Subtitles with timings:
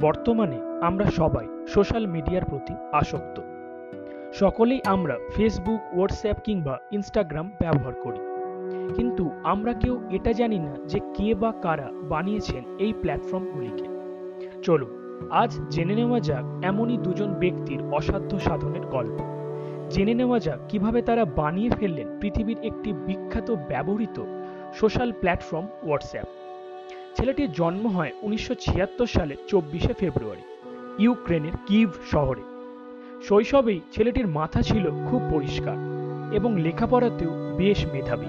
[0.00, 3.40] বর্তমানে আমরা সবাই সোশ্যাল মিডিয়ার প্রতি আসক্ত।
[4.32, 8.20] সকলেই আমরা ফেসবুক হোয়াটসঅ্যাপ কিংবা ইনস্টাগ্রাম ব্যবহার করি।
[8.94, 13.86] কিন্তু আমরা কেউ এটা জানি না যে কে বা কারা বানিয়েছেন এই প্ল্যাটফর্মগুলিকে।
[14.62, 14.92] চলুন,
[15.30, 19.18] আজ জেনে নেওয়া যাক এমনই দুজন ব্যক্তির অসাধ্য সাধনের গল্প।
[19.90, 24.24] জেনে নেওয়া যাক কীভাবে তারা বানিয়ে ফেললেন পৃথিবীর একটি বিখ্যাত ব্যবহৃত
[24.72, 26.26] সোশ্যাল প্ল্যাটফর্ম হোয়াটসঅ্যাপ
[27.16, 30.42] ছেলেটির জন্ম হয় উনিশশো ছিয়াত্তর সালে চব্বিশে ফেব্রুয়ারি,
[30.98, 32.42] ইউক্রেনের কিভ শহরে।
[33.22, 35.76] শৈশবেই ছেলেটির মাথা ছিল খুব পরিষ্কার
[36.32, 38.26] এবং লেখাপড়াতেও বেশ মেধাবী।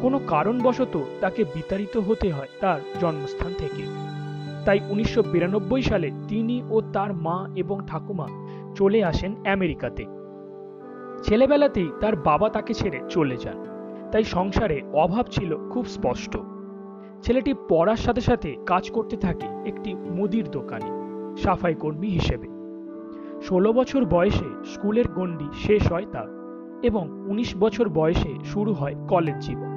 [0.00, 3.82] কোনো কারণবশত তাকে বিতাড়িত হতে হয় তার জন্মস্থান থেকে।
[4.64, 8.28] তাই উনিশশো বিরানব্বই সালে তিনি ও তার মা এবং ঠাকুমা
[8.76, 10.04] চলে আসেন আমেরিকাতে।
[11.22, 13.58] ছেলেবেলাতেই তার বাবা তাকে ছেড়ে চলে যান।
[14.12, 16.36] তাই সংসারে অভাব ছিল খুব স্পষ্ট।
[17.24, 20.90] ছেলেটি পড়ার সাথে সাথে কাজ করতে থাকে একটি মুদির দোকানে,
[21.42, 22.48] সাফাই কর্মী হিসেবে।
[23.42, 26.28] ষোলো বছর বয়সে স্কুলের গণ্ডি শেষ হয় তার
[26.82, 29.70] এবং ১৯ বছর বয়সে শুরু হয় কলেজ জীবন।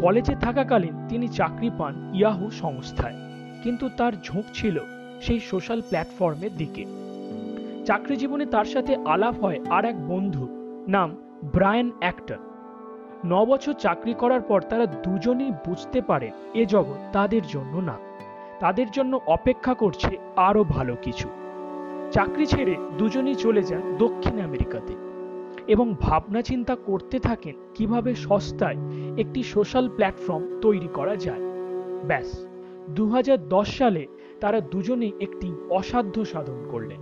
[0.00, 3.18] কলেজে থাকাকালীন তিনি চাকরি পান ইয়াহু সংস্থায়,
[3.62, 4.76] কিন্তু তার ঝোঁক ছিল
[5.20, 6.84] সেই সোশ্যাল প্ল্যাটফর্মের দিকে।
[7.86, 10.44] চাকরি জীবনে তার সাথে আলাপ হয় আর এক বন্ধু
[10.88, 11.08] নাম
[11.52, 12.40] ব্রায়ান অ্যাক্টর।
[13.30, 17.96] ন বছর চাকরি করার পর তারা দুজনেই বুঝতে পারে এ জগৎ তাদের জন্য না।
[18.60, 20.12] তাদের জন্য অপেক্ষা করছে
[20.48, 21.28] আরও ভালো কিছু।
[22.12, 24.94] চাকরি ছেড়ে দুজনেই চলে যান দক্ষিণ আমেরিকাতে
[25.66, 28.78] এবং ভাবনা চিন্তা করতে থাকেন কীভাবে সস্তায়
[29.16, 31.42] একটি সোশ্যাল প্ল্যাটফর্ম তৈরি করা যায়।
[32.06, 32.28] ব্যাস
[32.88, 34.02] দু হাজার দশ সালে
[34.40, 37.00] তারা দুজনেই একটি অসাধ্য সাধন করলেন,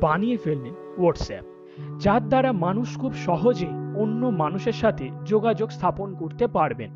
[0.00, 1.44] বানিয়ে ফেললেন হোয়াটসঅ্যাপ
[1.98, 6.90] যার দ্বারা মানুষ খুব সহজে অন্য মানুষের সাথে যোগাযোগ স্থাপন করতে পারবেন।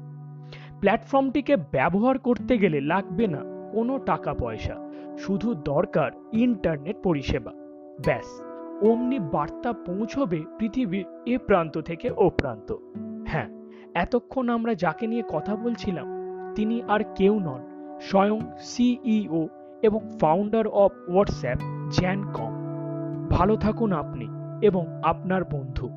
[0.81, 3.41] প্ল্যাটফর্মটিকে ব্যবহার করতে গেলে লাগবে না
[3.73, 4.77] কোনো টাকা পয়সা,
[5.19, 7.53] শুধু দরকার ইন্টারনেট পরিষেবা।
[8.05, 8.29] ব্যাস,
[8.83, 12.75] অমনি বার্তা পৌঁছবে পৃথিবীর এ প্রান্ত থেকে ও প্রান্ত।
[13.27, 13.49] হ্যাঁ
[13.95, 16.07] এতক্ষণ আমরা যাকে নিয়ে কথা বলছিলাম,
[16.55, 17.63] তিনি আর কেউ নন,
[18.01, 19.49] স্বয়ং সিইও
[19.83, 21.59] এবং founder of WhatsApp
[21.91, 22.53] Jan Koum
[23.31, 24.27] ভালো থাকুন আপনি
[24.63, 25.89] এবং আপনার বন্ধু।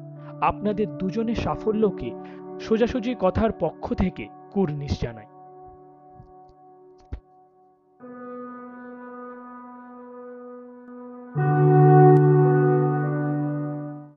[0.41, 2.11] আপনাদের দুজনের সাফল্যকে
[2.59, 5.25] সোজাসুজি কথার পক্ষ থেকে কুর্নিশ জানাই।